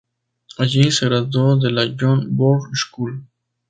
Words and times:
Allí, 0.57 0.91
se 0.91 1.05
graduó 1.05 1.57
de 1.59 1.69
la 1.69 1.85
John 1.95 2.35
Burroughs 2.35 2.87
School. 2.89 3.23